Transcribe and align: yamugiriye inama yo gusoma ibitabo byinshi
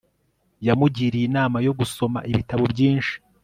yamugiriye 0.67 1.25
inama 1.29 1.57
yo 1.67 1.73
gusoma 1.79 2.19
ibitabo 2.31 2.63
byinshi 2.73 3.13